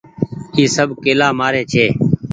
[0.55, 1.85] اي سب ڪيلآ مآري ڇي۔